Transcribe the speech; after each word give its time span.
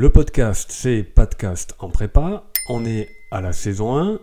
Le 0.00 0.08
podcast, 0.08 0.70
c'est 0.72 1.02
Podcast 1.02 1.76
en 1.78 1.90
prépa. 1.90 2.44
On 2.70 2.86
est 2.86 3.06
à 3.30 3.42
la 3.42 3.52
saison 3.52 3.98
1. 3.98 4.18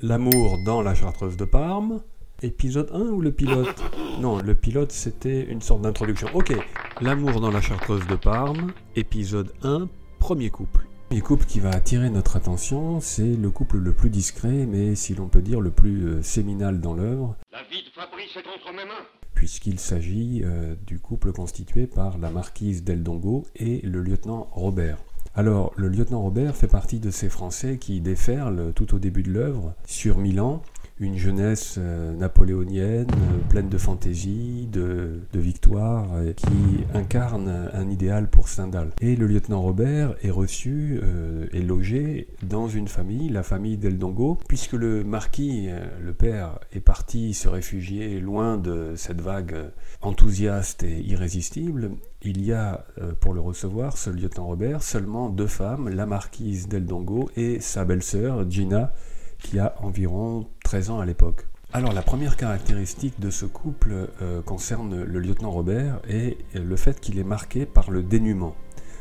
L'amour 0.00 0.58
dans 0.66 0.82
la 0.82 0.94
chartreuse 0.94 1.38
de 1.38 1.46
Parme. 1.46 2.02
Épisode 2.42 2.90
1 2.92 2.98
ou 3.06 3.22
le 3.22 3.32
pilote? 3.32 3.82
Non, 4.20 4.36
le 4.36 4.54
pilote 4.54 4.92
c'était 4.92 5.44
une 5.44 5.62
sorte 5.62 5.80
d'introduction. 5.80 6.28
Ok, 6.34 6.52
L'amour 7.00 7.40
dans 7.40 7.50
la 7.50 7.62
chartreuse 7.62 8.06
de 8.08 8.14
Parme, 8.14 8.74
épisode 8.94 9.54
1, 9.62 9.88
premier 10.18 10.50
couple. 10.50 10.80
Le 10.80 11.06
premier 11.08 11.20
couple 11.22 11.46
qui 11.46 11.60
va 11.60 11.70
attirer 11.70 12.10
notre 12.10 12.36
attention, 12.36 13.00
c'est 13.00 13.22
le 13.36 13.50
couple 13.50 13.78
le 13.78 13.94
plus 13.94 14.10
discret, 14.10 14.66
mais 14.66 14.96
si 14.96 15.14
l'on 15.14 15.28
peut 15.28 15.40
dire 15.40 15.62
le 15.62 15.70
plus 15.70 16.08
euh, 16.08 16.22
séminal 16.22 16.78
dans 16.78 16.92
l'œuvre. 16.92 17.36
La 17.50 17.62
vie 17.62 17.84
de 17.84 17.88
Fabrice 17.88 18.36
est 18.36 18.46
entre 18.46 18.70
mes 18.74 18.84
mains 18.84 19.06
puisqu'il 19.34 19.78
s'agit 19.78 20.42
euh, 20.44 20.74
du 20.86 20.98
couple 20.98 21.32
constitué 21.32 21.86
par 21.86 22.18
la 22.18 22.30
marquise 22.30 22.84
Del 22.84 23.02
Dongo 23.02 23.46
et 23.56 23.80
le 23.82 24.02
lieutenant 24.02 24.48
Robert. 24.52 24.98
Alors, 25.34 25.72
le 25.76 25.88
lieutenant 25.88 26.22
Robert 26.22 26.56
fait 26.56 26.66
partie 26.66 26.98
de 26.98 27.10
ces 27.10 27.28
Français 27.28 27.78
qui 27.78 28.00
déferlent 28.00 28.72
tout 28.74 28.94
au 28.94 28.98
début 28.98 29.22
de 29.22 29.30
l'œuvre 29.30 29.74
sur 29.86 30.18
Milan 30.18 30.62
une 31.00 31.16
jeunesse 31.16 31.76
euh, 31.78 32.12
napoléonienne, 32.12 33.08
euh, 33.10 33.48
pleine 33.48 33.70
de 33.70 33.78
fantaisie, 33.78 34.68
de, 34.70 35.20
victoire, 35.32 36.08
qui 36.36 36.84
incarne 36.94 37.70
un 37.72 37.88
idéal 37.88 38.28
pour 38.28 38.48
Stendhal. 38.48 38.90
Et 39.00 39.16
le 39.16 39.26
lieutenant 39.26 39.62
Robert 39.62 40.14
est 40.22 40.30
reçu 40.30 41.00
euh, 41.02 41.46
et 41.52 41.62
logé 41.62 42.28
dans 42.42 42.68
une 42.68 42.88
famille, 42.88 43.30
la 43.30 43.42
famille 43.42 43.78
Del 43.78 43.96
Dongo, 43.96 44.38
puisque 44.46 44.74
le 44.74 45.02
marquis, 45.02 45.70
le 46.04 46.12
père, 46.12 46.58
est 46.74 46.80
parti 46.80 47.32
se 47.32 47.48
réfugier 47.48 48.20
loin 48.20 48.58
de 48.58 48.92
cette 48.96 49.22
vague 49.22 49.56
enthousiaste 50.02 50.82
et 50.82 51.00
irrésistible. 51.00 51.92
Il 52.22 52.44
y 52.44 52.52
a, 52.52 52.84
pour 53.20 53.32
le 53.32 53.40
recevoir, 53.40 53.96
ce 53.96 54.10
lieutenant 54.10 54.46
Robert, 54.46 54.82
seulement 54.82 55.30
deux 55.30 55.46
femmes, 55.46 55.88
la 55.88 56.04
marquise 56.04 56.68
Del 56.68 56.84
Dongo 56.84 57.30
et 57.36 57.60
sa 57.60 57.86
belle-sœur, 57.86 58.50
Gina, 58.50 58.92
qui 59.40 59.58
a 59.58 59.74
environ 59.80 60.46
13 60.64 60.90
ans 60.90 61.00
à 61.00 61.06
l'époque. 61.06 61.46
Alors 61.72 61.92
la 61.92 62.02
première 62.02 62.36
caractéristique 62.36 63.20
de 63.20 63.30
ce 63.30 63.46
couple 63.46 64.08
euh, 64.22 64.42
concerne 64.42 65.04
le 65.04 65.20
lieutenant 65.20 65.52
Robert 65.52 66.00
et 66.08 66.36
le 66.54 66.76
fait 66.76 67.00
qu'il 67.00 67.18
est 67.18 67.24
marqué 67.24 67.64
par 67.64 67.90
le 67.90 68.02
dénuement. 68.02 68.56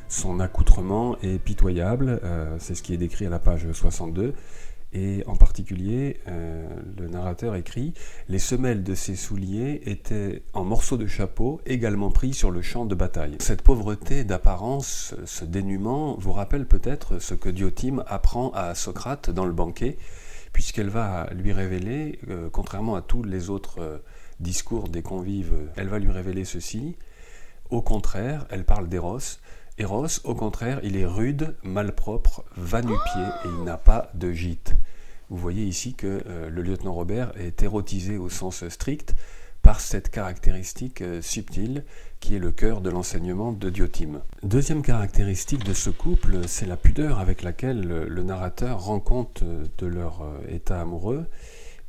Son 0.08 0.40
accoutrement 0.40 1.17
est 1.22 1.40
pitoyable, 1.40 2.20
euh, 2.23 2.56
c'est 2.60 2.76
ce 2.76 2.84
qui 2.84 2.94
est 2.94 2.98
décrit 2.98 3.26
à 3.26 3.30
la 3.30 3.40
page 3.40 3.72
62, 3.72 4.34
et 4.92 5.23
en 5.28 5.36
particulier, 5.36 6.20
euh, 6.28 6.67
le 6.98 7.08
narrateur 7.08 7.56
écrit 7.56 7.94
Les 8.28 8.40
semelles 8.40 8.84
de 8.84 8.95
ses 8.95 9.16
souliers 9.16 9.82
étaient 9.86 10.42
en 10.54 10.64
morceaux 10.64 10.98
de 10.98 11.06
chapeau, 11.06 11.62
également 11.66 12.10
pris 12.10 12.34
sur 12.34 12.50
le 12.50 12.62
champ 12.62 12.86
de 12.86 12.95
bataille. 12.95 13.36
Cette 13.40 13.62
pauvreté 13.62 14.23
d'apparence, 14.23 15.14
ce 15.26 15.45
dénuement, 15.45 16.16
vous 16.17 16.32
rappelle 16.32 16.66
peut-être 16.66 17.20
ce 17.20 17.36
que 17.36 17.50
Diotime 17.50 18.04
apprend 18.08 18.52
à 18.52 18.73
Socrate 18.73 19.30
dans 19.30 19.45
le 19.45 19.54
banquet 19.54 19.98
puisqu'elle 20.53 20.89
va 20.89 21.30
lui 21.33 21.52
révéler, 21.52 22.19
euh, 22.30 22.50
contrairement 22.50 22.95
à 22.95 23.02
tous 23.02 23.23
les 23.23 23.50
autres 23.50 23.80
euh, 23.80 23.97
discours 24.39 24.89
des 24.89 25.02
convives, 25.02 25.53
elle 25.75 25.88
va 25.88 26.00
lui 26.00 26.11
révéler 26.11 26.45
ceci. 26.45 26.95
Au 27.69 27.81
contraire, 27.81 28.45
elle 28.50 28.66
parle 28.66 28.89
d'Eros. 28.89 29.20
Eros, 29.77 30.08
au 30.23 30.36
contraire, 30.36 30.80
il 30.83 30.97
est 30.97 31.05
rude, 31.05 31.55
malpropre, 31.64 32.44
va-nu-pied 32.58 33.23
et 33.45 33.47
il 33.47 33.64
n'a 33.64 33.77
pas 33.77 34.09
de 34.14 34.31
gîte. 34.31 34.75
Vous 35.30 35.38
voyez 35.38 35.64
ici 35.64 35.94
que 35.94 36.23
euh, 36.25 36.50
le 36.50 36.61
lieutenant 36.64 36.94
Robert 36.94 37.31
est 37.38 37.61
érotisé 37.61 38.17
au 38.17 38.30
sens 38.30 38.67
strict 38.67 39.16
par 39.62 39.80
cette 39.80 40.10
caractéristique 40.10 41.04
subtile 41.22 41.84
qui 42.20 42.36
est 42.36 42.40
le 42.40 42.52
cœur 42.52 42.82
de 42.82 42.90
l'enseignement 42.90 43.52
de 43.52 43.70
Diotime. 43.70 44.22
Deuxième 44.44 44.82
caractéristique 44.82 45.64
de 45.64 45.74
ce 45.74 45.90
couple, 45.90 46.48
c'est 46.48 46.66
la 46.66 46.78
pudeur 46.78 47.20
avec 47.20 47.44
laquelle 47.44 47.82
le 47.82 48.24
narrateur 48.24 48.84
rend 48.84 49.00
compte 49.00 49.44
de 49.78 49.86
leur 49.86 50.22
euh, 50.22 50.39
état 50.50 50.82
amoureux. 50.82 51.26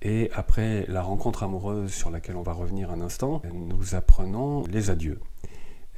Et 0.03 0.31
après 0.35 0.87
la 0.89 1.03
rencontre 1.03 1.43
amoureuse 1.43 1.93
sur 1.93 2.11
laquelle 2.11 2.37
on 2.37 2.43
va 2.43 2.53
revenir 2.53 2.91
un 2.91 3.01
instant, 3.01 3.43
nous 3.53 3.95
apprenons 3.95 4.65
les 4.67 4.89
adieux. 4.91 5.21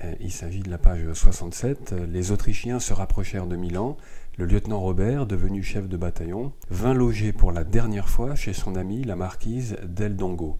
Euh, 0.02 0.12
il 0.20 0.32
s'agit 0.32 0.60
de 0.60 0.70
la 0.70 0.78
page 0.78 1.12
67. 1.12 1.94
Les 2.10 2.32
Autrichiens 2.32 2.80
se 2.80 2.92
rapprochèrent 2.92 3.46
de 3.46 3.56
Milan. 3.56 3.96
Le 4.38 4.46
lieutenant 4.46 4.80
Robert, 4.80 5.26
devenu 5.26 5.62
chef 5.62 5.88
de 5.88 5.96
bataillon, 5.96 6.52
vint 6.70 6.94
loger 6.94 7.32
pour 7.32 7.52
la 7.52 7.64
dernière 7.64 8.08
fois 8.08 8.34
chez 8.34 8.54
son 8.54 8.74
amie 8.74 9.04
la 9.04 9.14
marquise 9.14 9.76
Del 9.84 10.16
Dongo. 10.16 10.58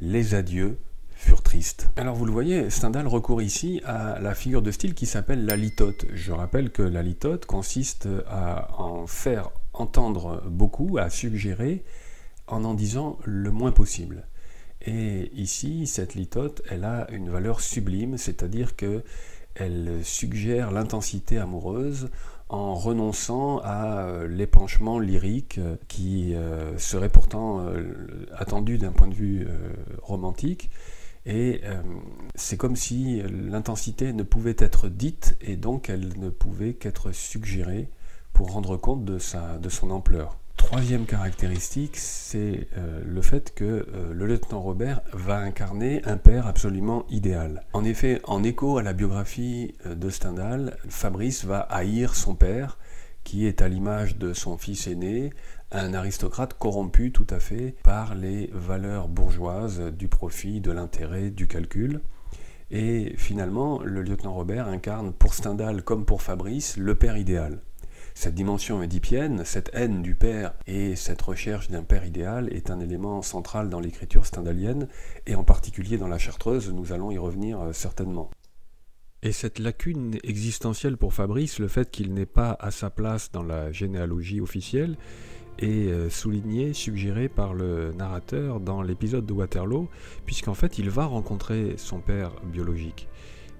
Les 0.00 0.34
adieux 0.34 0.78
furent 1.10 1.42
tristes. 1.42 1.90
Alors 1.96 2.14
vous 2.14 2.24
le 2.24 2.32
voyez, 2.32 2.70
Stendhal 2.70 3.06
recourt 3.06 3.42
ici 3.42 3.82
à 3.84 4.18
la 4.18 4.34
figure 4.34 4.62
de 4.62 4.70
style 4.70 4.94
qui 4.94 5.04
s'appelle 5.04 5.44
la 5.44 5.56
litote. 5.56 6.06
Je 6.14 6.32
rappelle 6.32 6.70
que 6.70 6.82
la 6.82 7.02
litote 7.02 7.44
consiste 7.44 8.08
à 8.26 8.80
en 8.80 9.06
faire 9.06 9.50
entendre 9.74 10.42
beaucoup, 10.46 10.96
à 10.96 11.10
suggérer 11.10 11.84
en 12.46 12.64
en 12.64 12.72
disant 12.72 13.18
le 13.24 13.50
moins 13.50 13.72
possible. 13.72 14.26
Et 14.80 15.30
ici, 15.34 15.86
cette 15.86 16.14
litote, 16.14 16.62
elle 16.70 16.84
a 16.84 17.06
une 17.10 17.28
valeur 17.28 17.60
sublime, 17.60 18.16
c'est-à-dire 18.16 18.76
que 18.76 19.04
elle 19.54 20.00
suggère 20.02 20.70
l'intensité 20.70 21.36
amoureuse 21.36 22.08
en 22.50 22.74
renonçant 22.74 23.58
à 23.58 24.24
l'épanchement 24.28 24.98
lyrique 24.98 25.60
qui 25.86 26.34
euh, 26.34 26.76
serait 26.78 27.08
pourtant 27.08 27.60
euh, 27.60 28.26
attendu 28.36 28.76
d'un 28.76 28.90
point 28.90 29.06
de 29.06 29.14
vue 29.14 29.46
euh, 29.48 29.72
romantique 30.02 30.68
et 31.26 31.60
euh, 31.64 31.80
c'est 32.34 32.56
comme 32.56 32.74
si 32.74 33.22
l'intensité 33.22 34.12
ne 34.12 34.24
pouvait 34.24 34.56
être 34.58 34.88
dite 34.88 35.36
et 35.40 35.56
donc 35.56 35.88
elle 35.88 36.18
ne 36.18 36.28
pouvait 36.28 36.74
qu'être 36.74 37.12
suggérée 37.12 37.88
pour 38.32 38.50
rendre 38.52 38.76
compte 38.76 39.04
de, 39.04 39.18
sa, 39.18 39.58
de 39.58 39.68
son 39.68 39.90
ampleur. 39.90 40.39
Troisième 40.70 41.04
caractéristique, 41.04 41.96
c'est 41.96 42.68
euh, 42.78 43.02
le 43.04 43.22
fait 43.22 43.52
que 43.56 43.64
euh, 43.64 44.14
le 44.14 44.24
lieutenant 44.24 44.60
Robert 44.60 45.00
va 45.12 45.38
incarner 45.38 46.00
un 46.04 46.16
père 46.16 46.46
absolument 46.46 47.06
idéal. 47.10 47.64
En 47.72 47.82
effet, 47.82 48.20
en 48.22 48.44
écho 48.44 48.78
à 48.78 48.84
la 48.84 48.92
biographie 48.92 49.74
de 49.84 50.08
Stendhal, 50.10 50.76
Fabrice 50.88 51.44
va 51.44 51.58
haïr 51.58 52.14
son 52.14 52.36
père, 52.36 52.78
qui 53.24 53.46
est 53.46 53.62
à 53.62 53.68
l'image 53.68 54.16
de 54.16 54.32
son 54.32 54.58
fils 54.58 54.86
aîné, 54.86 55.32
un 55.72 55.92
aristocrate 55.92 56.54
corrompu 56.54 57.10
tout 57.10 57.26
à 57.30 57.40
fait 57.40 57.74
par 57.82 58.14
les 58.14 58.48
valeurs 58.52 59.08
bourgeoises 59.08 59.80
du 59.80 60.06
profit, 60.06 60.60
de 60.60 60.70
l'intérêt, 60.70 61.30
du 61.30 61.48
calcul. 61.48 62.00
Et 62.70 63.14
finalement, 63.16 63.82
le 63.82 64.02
lieutenant 64.02 64.34
Robert 64.34 64.68
incarne 64.68 65.12
pour 65.14 65.34
Stendhal 65.34 65.82
comme 65.82 66.04
pour 66.04 66.22
Fabrice 66.22 66.76
le 66.76 66.94
père 66.94 67.16
idéal. 67.16 67.58
Cette 68.20 68.34
dimension 68.34 68.82
édipienne, 68.82 69.46
cette 69.46 69.70
haine 69.72 70.02
du 70.02 70.14
père 70.14 70.52
et 70.66 70.94
cette 70.94 71.22
recherche 71.22 71.70
d'un 71.70 71.82
père 71.82 72.04
idéal 72.04 72.52
est 72.52 72.70
un 72.70 72.78
élément 72.78 73.22
central 73.22 73.70
dans 73.70 73.80
l'écriture 73.80 74.26
stendhalienne, 74.26 74.88
et 75.26 75.36
en 75.36 75.42
particulier 75.42 75.96
dans 75.96 76.06
la 76.06 76.18
Chartreuse, 76.18 76.70
nous 76.70 76.92
allons 76.92 77.10
y 77.10 77.16
revenir 77.16 77.58
euh, 77.58 77.72
certainement. 77.72 78.30
Et 79.22 79.32
cette 79.32 79.58
lacune 79.58 80.18
existentielle 80.22 80.98
pour 80.98 81.14
Fabrice, 81.14 81.58
le 81.60 81.68
fait 81.68 81.90
qu'il 81.90 82.12
n'est 82.12 82.26
pas 82.26 82.58
à 82.60 82.70
sa 82.70 82.90
place 82.90 83.32
dans 83.32 83.42
la 83.42 83.72
généalogie 83.72 84.42
officielle, 84.42 84.98
est 85.58 85.88
euh, 85.88 86.10
souligné, 86.10 86.74
suggéré 86.74 87.30
par 87.30 87.54
le 87.54 87.94
narrateur 87.94 88.60
dans 88.60 88.82
l'épisode 88.82 89.24
de 89.24 89.32
Waterloo, 89.32 89.88
puisqu'en 90.26 90.52
fait 90.52 90.76
il 90.76 90.90
va 90.90 91.06
rencontrer 91.06 91.72
son 91.78 92.00
père 92.00 92.32
biologique. 92.44 93.08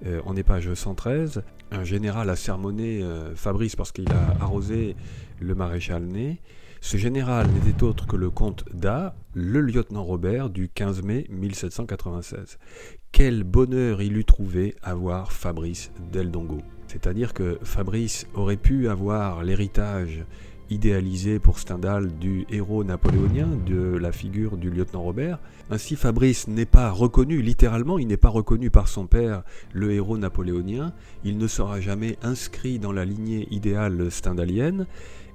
Euh, 0.05 0.21
on 0.25 0.35
est 0.35 0.43
page 0.43 0.73
113, 0.73 1.43
un 1.71 1.83
général 1.83 2.29
a 2.29 2.35
sermonné 2.35 3.01
euh, 3.03 3.35
Fabrice 3.35 3.75
parce 3.75 3.91
qu'il 3.91 4.11
a 4.11 4.43
arrosé 4.43 4.95
le 5.39 5.55
maréchal 5.55 6.03
Ney. 6.03 6.39
Ce 6.83 6.97
général 6.97 7.47
n'était 7.51 7.83
autre 7.83 8.07
que 8.07 8.15
le 8.15 8.31
comte 8.31 8.65
d'A, 8.73 9.15
le 9.35 9.61
lieutenant 9.61 10.03
Robert 10.03 10.49
du 10.49 10.67
15 10.67 11.03
mai 11.03 11.27
1796. 11.29 12.57
Quel 13.11 13.43
bonheur 13.43 14.01
il 14.01 14.17
eût 14.17 14.25
trouvé 14.25 14.75
à 14.81 14.95
voir 14.95 15.31
Fabrice 15.31 15.91
Del 16.11 16.31
Dongo. 16.31 16.61
C'est-à-dire 16.87 17.33
que 17.33 17.59
Fabrice 17.61 18.25
aurait 18.33 18.57
pu 18.57 18.89
avoir 18.89 19.43
l'héritage 19.43 20.25
idéalisé 20.71 21.37
pour 21.37 21.59
Stendhal 21.59 22.17
du 22.17 22.45
héros 22.49 22.83
napoléonien, 22.83 23.49
de 23.67 23.97
la 23.97 24.11
figure 24.11 24.57
du 24.57 24.69
lieutenant 24.69 25.03
Robert. 25.03 25.37
Ainsi, 25.69 25.95
Fabrice 25.95 26.47
n'est 26.47 26.65
pas 26.65 26.89
reconnu, 26.89 27.41
littéralement, 27.41 27.99
il 27.99 28.07
n'est 28.07 28.17
pas 28.17 28.29
reconnu 28.29 28.71
par 28.71 28.87
son 28.87 29.05
père, 29.05 29.43
le 29.73 29.91
héros 29.91 30.17
napoléonien, 30.17 30.93
il 31.25 31.37
ne 31.37 31.47
sera 31.47 31.81
jamais 31.81 32.17
inscrit 32.23 32.79
dans 32.79 32.93
la 32.93 33.03
lignée 33.03 33.47
idéale 33.51 34.09
stendhalienne, 34.09 34.87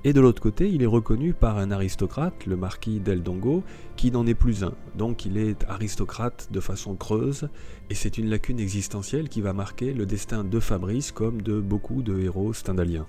et 0.04 0.12
de 0.12 0.20
l'autre 0.20 0.40
côté, 0.40 0.70
il 0.70 0.82
est 0.82 0.86
reconnu 0.86 1.34
par 1.34 1.58
un 1.58 1.70
aristocrate, 1.70 2.46
le 2.46 2.56
marquis 2.56 3.00
Del 3.00 3.22
Dongo, 3.22 3.62
qui 3.96 4.10
n'en 4.10 4.26
est 4.26 4.34
plus 4.34 4.64
un. 4.64 4.72
Donc 4.96 5.26
il 5.26 5.36
est 5.36 5.64
aristocrate 5.68 6.48
de 6.50 6.60
façon 6.60 6.94
creuse, 6.94 7.48
et 7.90 7.94
c'est 7.94 8.16
une 8.16 8.30
lacune 8.30 8.60
existentielle 8.60 9.28
qui 9.28 9.42
va 9.42 9.52
marquer 9.52 9.92
le 9.92 10.06
destin 10.06 10.44
de 10.44 10.60
Fabrice 10.60 11.12
comme 11.12 11.42
de 11.42 11.60
beaucoup 11.60 12.02
de 12.02 12.20
héros 12.20 12.52
stendhaliens. 12.52 13.06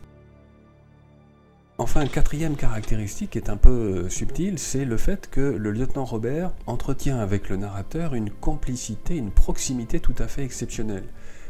Enfin, 1.80 2.08
quatrième 2.08 2.56
caractéristique 2.56 3.36
est 3.36 3.50
un 3.50 3.58
peu 3.58 3.70
euh, 3.70 4.10
subtile, 4.10 4.58
c'est 4.58 4.84
le 4.84 4.98
fait 4.98 5.30
que 5.30 5.42
le 5.42 5.70
lieutenant 5.70 6.06
Robert 6.06 6.52
entretient 6.66 7.20
avec 7.20 7.50
le 7.50 7.58
narrateur 7.58 8.16
une 8.16 8.32
complicité, 8.32 9.16
une 9.16 9.30
proximité 9.30 10.00
tout 10.00 10.16
à 10.18 10.28
fait 10.28 10.44
exceptionnelle. 10.44 11.04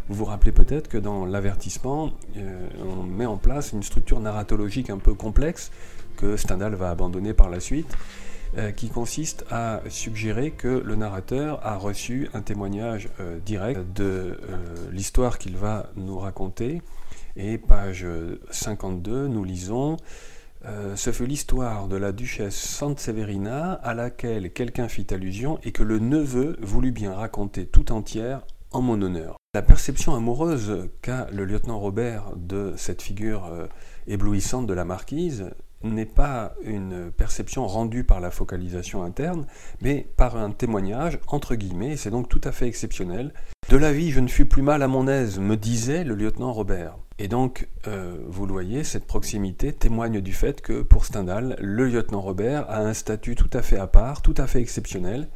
Vous 0.10 0.16
vous 0.16 0.26
rappelez 0.26 0.52
peut-être 0.52 0.90
que 0.90 0.98
dans 0.98 1.26
l'avertissement, 1.26 2.12
euh, 2.36 2.68
on 2.86 3.04
met 3.04 3.26
en 3.26 3.38
place 3.38 3.72
une 3.72 3.84
structure 3.84 4.20
narratologique 4.20 4.90
un 4.90 4.98
peu 4.98 5.14
complexe 5.14 5.72
que 6.18 6.36
Stendhal 6.36 6.76
va 6.76 6.90
abandonner 6.90 7.34
par 7.34 7.50
la 7.50 7.62
suite, 7.62 7.96
euh, 8.58 8.72
qui 8.72 8.90
consiste 8.90 9.46
à 9.50 9.82
suggérer 9.88 10.52
que 10.52 10.68
le 10.68 10.96
narrateur 10.98 11.66
a 11.66 11.78
reçu 11.78 12.28
un 12.34 12.42
témoignage 12.42 13.08
direct 13.46 13.80
de 13.96 14.38
l'histoire 14.92 15.38
qu'il 15.38 15.56
va 15.56 15.90
nous 15.96 16.18
raconter. 16.18 16.82
Et 17.38 17.58
page 17.58 18.06
52, 18.52 19.28
nous 19.28 19.44
lisons 19.44 19.98
ce 20.96 21.12
fut 21.12 21.28
l'histoire 21.28 21.88
de 21.88 21.96
la 21.96 22.12
duchesse 22.12 22.56
Sanseverina 22.56 23.74
à 23.74 23.94
laquelle 23.94 24.52
quelqu'un 24.52 24.90
fit 24.90 25.08
allusion 25.12 25.60
et 25.64 25.72
que 25.72 25.84
le 25.84 26.00
neveu 26.00 26.58
voulut 26.62 26.92
bien 26.92 27.14
raconter 27.14 27.68
tout 27.68 27.94
entière 27.94 28.42
en 28.72 28.82
mon 28.82 29.02
honneur. 29.02 29.38
La 29.54 29.62
perception 29.62 30.16
amoureuse 30.16 30.90
qu'a 31.02 31.28
le 31.32 31.46
lieutenant 31.46 31.80
Robert 31.80 32.34
de 32.36 32.74
cette 32.76 33.02
figure 33.02 33.46
euh, 33.46 33.68
éblouissante 34.08 34.68
de 34.68 34.74
la 34.74 34.86
marquise 34.86 35.52
n'est 35.84 36.06
pas 36.06 36.54
une 36.64 37.12
perception 37.12 37.68
rendue 37.68 38.04
par 38.04 38.20
la 38.20 38.32
focalisation 38.32 39.04
interne, 39.04 39.46
mais 39.82 40.08
par 40.18 40.38
un 40.38 40.52
témoignage, 40.52 41.20
entre 41.28 41.56
guillemets, 41.56 41.98
c'est 41.98 42.10
donc 42.10 42.30
tout 42.30 42.42
à 42.44 42.52
fait 42.52 42.68
exceptionnel. 42.68 43.34
De 43.70 43.78
la 43.78 43.94
vie, 43.94 44.12
je 44.12 44.20
ne 44.20 44.28
fus 44.28 44.46
plus 44.46 44.64
mal 44.64 44.82
à 44.82 44.88
mon 44.88 45.08
aise, 45.08 45.40
me 45.40 45.56
disait 45.56 46.04
le 46.04 46.16
lieutenant 46.16 46.52
Robert. 46.52 46.98
Et 47.20 47.28
donc, 47.28 47.68
euh, 47.88 48.16
vous 48.28 48.46
le 48.46 48.54
voyez, 48.54 48.84
cette 48.84 49.08
proximité 49.08 49.74
témoigne 49.74 50.22
du 50.22 50.34
fait 50.34 50.62
que 50.62 50.84
pour 50.84 51.04
Stendhal, 51.04 51.56
le 51.60 51.88
lieutenant 51.88 52.22
Robert 52.22 52.70
a 52.70 52.80
un 52.80 52.94
statut 52.94 53.36
tout 53.36 53.50
à 53.54 53.64
fait 53.64 53.78
à 53.78 53.88
part, 53.88 54.22
tout 54.22 54.36
à 54.38 54.46
fait 54.46 54.62
exceptionnel, 54.62 55.28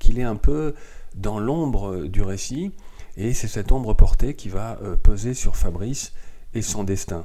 qu'il 0.00 0.18
est 0.18 0.24
un 0.24 0.34
peu 0.34 0.74
dans 1.14 1.38
l'ombre 1.38 2.06
du 2.06 2.22
récit, 2.22 2.72
et 3.16 3.34
c'est 3.34 3.46
cette 3.46 3.70
ombre 3.70 3.94
portée 3.94 4.34
qui 4.34 4.48
va 4.48 4.78
euh, 4.82 4.96
peser 4.96 5.32
sur 5.32 5.56
Fabrice 5.56 6.12
et 6.54 6.62
son 6.62 6.82
destin. 6.82 7.24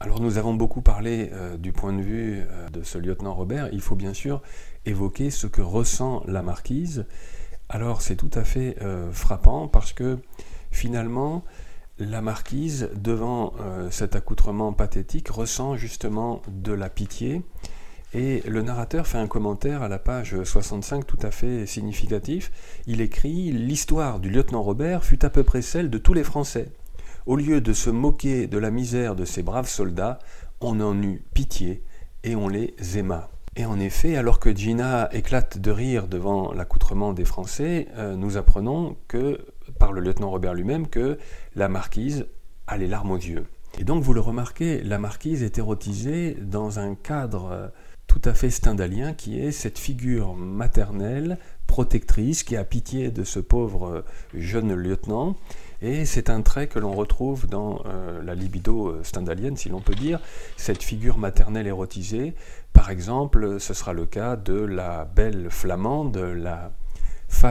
Alors 0.00 0.20
nous 0.20 0.38
avons 0.38 0.54
beaucoup 0.54 0.80
parlé 0.80 1.28
euh, 1.32 1.58
du 1.58 1.72
point 1.72 1.92
de 1.92 2.00
vue 2.00 2.42
de 2.72 2.82
ce 2.82 2.96
lieutenant 2.96 3.34
Robert, 3.34 3.68
il 3.72 3.82
faut 3.82 3.94
bien 3.94 4.14
sûr 4.14 4.40
évoquer 4.86 5.30
ce 5.30 5.46
que 5.46 5.60
ressent 5.60 6.22
la 6.26 6.40
marquise. 6.40 7.04
Alors 7.68 8.00
c'est 8.00 8.16
tout 8.16 8.30
à 8.34 8.44
fait 8.44 8.76
frappant 9.12 9.68
parce 9.68 9.94
que 9.94 10.18
finalement 10.70 11.44
la 11.98 12.20
marquise, 12.20 12.90
devant 12.94 13.54
cet 13.90 14.16
accoutrement 14.16 14.72
pathétique, 14.72 15.28
ressent 15.28 15.76
justement 15.76 16.42
de 16.48 16.72
la 16.72 16.88
pitié 16.90 17.42
et 18.14 18.42
le 18.46 18.62
narrateur 18.62 19.08
fait 19.08 19.18
un 19.18 19.26
commentaire 19.26 19.82
à 19.82 19.88
la 19.88 19.98
page 19.98 20.40
65 20.44 21.04
tout 21.04 21.18
à 21.22 21.32
fait 21.32 21.66
significatif. 21.66 22.52
Il 22.86 23.00
écrit 23.00 23.50
L'histoire 23.50 24.20
du 24.20 24.30
lieutenant 24.30 24.62
Robert 24.62 25.04
fut 25.04 25.24
à 25.24 25.30
peu 25.30 25.42
près 25.42 25.62
celle 25.62 25.90
de 25.90 25.98
tous 25.98 26.14
les 26.14 26.22
Français. 26.22 26.68
Au 27.26 27.34
lieu 27.34 27.60
de 27.60 27.72
se 27.72 27.90
moquer 27.90 28.46
de 28.46 28.58
la 28.58 28.70
misère 28.70 29.16
de 29.16 29.24
ces 29.24 29.42
braves 29.42 29.68
soldats, 29.68 30.20
on 30.60 30.80
en 30.80 31.02
eut 31.02 31.24
pitié 31.34 31.82
et 32.22 32.36
on 32.36 32.46
les 32.46 32.76
aima. 32.96 33.30
Et 33.56 33.66
en 33.66 33.80
effet, 33.80 34.16
alors 34.16 34.38
que 34.38 34.54
Gina 34.54 35.08
éclate 35.12 35.58
de 35.58 35.72
rire 35.72 36.06
devant 36.06 36.52
l'accoutrement 36.52 37.12
des 37.12 37.24
Français, 37.24 37.88
euh, 37.96 38.14
nous 38.14 38.36
apprenons 38.36 38.96
que, 39.08 39.44
par 39.78 39.92
le 39.92 40.00
lieutenant 40.00 40.30
Robert 40.30 40.54
lui-même, 40.54 40.88
que 40.88 41.18
la 41.54 41.68
marquise 41.68 42.26
a 42.66 42.76
les 42.76 42.86
larmes 42.86 43.12
aux 43.12 43.16
yeux. 43.16 43.46
Et 43.78 43.84
donc, 43.84 44.02
vous 44.02 44.14
le 44.14 44.20
remarquez, 44.20 44.82
la 44.82 44.98
marquise 44.98 45.42
est 45.42 45.58
érotisée 45.58 46.36
dans 46.40 46.78
un 46.78 46.94
cadre 46.94 47.72
tout 48.06 48.20
à 48.24 48.34
fait 48.34 48.50
stendhalien, 48.50 49.12
qui 49.12 49.40
est 49.40 49.50
cette 49.50 49.78
figure 49.78 50.34
maternelle, 50.34 51.38
protectrice, 51.66 52.42
qui 52.42 52.56
a 52.56 52.64
pitié 52.64 53.10
de 53.10 53.24
ce 53.24 53.40
pauvre 53.40 54.04
jeune 54.34 54.74
lieutenant. 54.74 55.36
Et 55.82 56.04
c'est 56.04 56.30
un 56.30 56.40
trait 56.40 56.66
que 56.66 56.78
l'on 56.78 56.92
retrouve 56.92 57.46
dans 57.46 57.82
euh, 57.86 58.22
la 58.22 58.34
libido 58.34 58.88
euh, 58.88 59.00
stendhalienne, 59.02 59.56
si 59.56 59.68
l'on 59.68 59.80
peut 59.80 59.94
dire, 59.94 60.20
cette 60.56 60.82
figure 60.82 61.18
maternelle 61.18 61.66
érotisée. 61.66 62.34
Par 62.72 62.90
exemple, 62.90 63.60
ce 63.60 63.74
sera 63.74 63.92
le 63.92 64.06
cas 64.06 64.36
de 64.36 64.54
la 64.54 65.04
belle 65.04 65.50
flamande, 65.50 66.16
la 66.16 66.70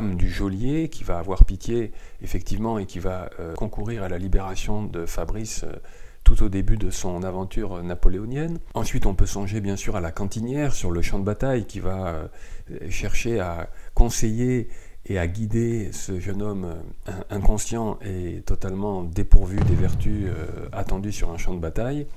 du 0.01 0.29
geôlier, 0.29 0.89
qui 0.89 1.03
va 1.03 1.19
avoir 1.19 1.45
pitié, 1.45 1.91
effectivement, 2.21 2.79
et 2.79 2.85
qui 2.85 2.99
va 2.99 3.29
euh, 3.39 3.53
concourir 3.53 4.03
à 4.03 4.09
la 4.09 4.17
libération 4.17 4.83
de 4.83 5.05
Fabrice 5.05 5.65
tout 6.23 6.41
au 6.43 6.49
début 6.49 6.77
de 6.77 6.89
son 6.89 7.23
aventure 7.23 7.83
napoléonienne. 7.83 8.59
Ensuite, 8.73 9.05
on 9.05 9.13
peut 9.13 9.25
songer 9.25 9.61
bien 9.61 9.75
sûr 9.75 9.95
à 9.95 10.01
la 10.01 10.11
cantinière 10.11 10.73
sur 10.73 10.91
le 10.91 11.01
champ 11.01 11.19
de 11.19 11.23
bataille 11.25 11.65
qui 11.65 11.79
va 11.79 12.07
euh, 12.07 12.89
chercher 12.89 13.39
à 13.39 13.69
conseiller 13.93 14.69
et 15.05 15.19
à 15.19 15.27
guider 15.27 15.91
ce 15.91 16.19
jeune 16.19 16.41
homme 16.41 16.75
euh, 17.09 17.11
inconscient 17.29 17.99
et 18.05 18.41
totalement 18.45 19.03
dépourvu 19.03 19.59
des 19.59 19.75
vertus 19.75 20.27
euh, 20.27 20.67
attendues 20.71 21.11
sur 21.11 21.31
un 21.31 21.37
champ 21.37 21.53
de 21.53 21.59
bataille. 21.59 22.07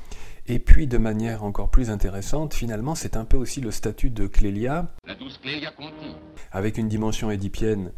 Et 0.49 0.61
puis, 0.61 0.87
de 0.87 0.97
manière 0.97 1.43
encore 1.43 1.71
plus 1.71 1.91
intéressante, 1.91 2.55
finalement, 2.55 2.95
c'est 2.95 3.17
un 3.17 3.25
peu 3.25 3.37
aussi 3.37 3.61
le 3.61 3.73
statut 3.73 4.11
de 4.11 4.29
Clélia, 4.29 4.87
La 5.05 5.17
douce 5.17 5.39
Clélia 5.39 5.73
Conti. 5.73 6.15
avec 6.53 6.79
une 6.79 6.89
dimension 6.89 7.33
édipienne 7.33 7.91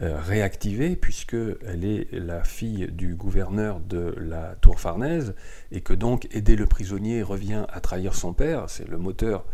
euh, 0.00 0.18
réactivée, 0.20 0.96
puisqu'elle 0.96 1.84
est 1.84 2.08
la 2.12 2.42
fille 2.42 2.88
du 2.90 3.14
gouverneur 3.14 3.78
de 3.78 4.16
la 4.18 4.56
tour 4.56 4.80
Farnèse, 4.80 5.34
et 5.70 5.80
que 5.80 5.92
donc 5.92 6.26
aider 6.34 6.56
le 6.56 6.66
prisonnier 6.66 7.22
revient 7.22 7.66
à 7.72 7.78
trahir 7.80 8.14
son 8.14 8.32
père, 8.32 8.68
c'est 8.68 8.88
le 8.88 8.98
moteur 8.98 9.44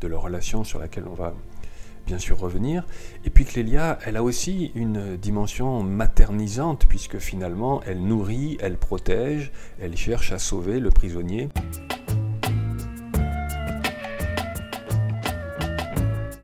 de 0.00 0.06
leur 0.06 0.22
relation 0.22 0.64
sur 0.64 0.78
laquelle 0.78 1.04
on 1.08 1.14
va 1.14 1.34
bien 2.08 2.18
sûr 2.18 2.38
revenir. 2.38 2.86
Et 3.26 3.30
puis 3.30 3.44
Clélia, 3.44 3.98
elle 4.06 4.16
a 4.16 4.22
aussi 4.22 4.72
une 4.74 5.18
dimension 5.18 5.82
maternisante, 5.82 6.86
puisque 6.88 7.18
finalement 7.18 7.82
elle 7.86 8.00
nourrit, 8.02 8.56
elle 8.60 8.78
protège, 8.78 9.52
elle 9.78 9.94
cherche 9.94 10.32
à 10.32 10.38
sauver 10.38 10.80
le 10.80 10.88
prisonnier. 10.88 11.50